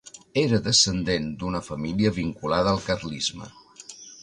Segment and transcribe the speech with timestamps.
[0.43, 3.53] Era descendent d'una família vinculada al carlisme.